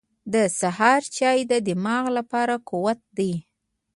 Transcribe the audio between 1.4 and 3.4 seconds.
د دماغ لپاره قوت دی.